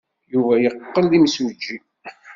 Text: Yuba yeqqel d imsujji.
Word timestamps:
Yuba 0.33 0.53
yeqqel 0.63 1.05
d 1.11 1.13
imsujji. 1.17 1.77